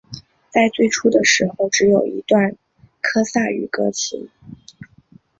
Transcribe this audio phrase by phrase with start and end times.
[0.49, 2.55] 在最初的时候只有一段
[3.01, 4.31] 科萨语歌词。